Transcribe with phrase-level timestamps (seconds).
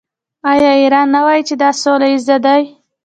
[0.51, 2.61] آیا ایران نه وايي چې دا سوله ییز دی؟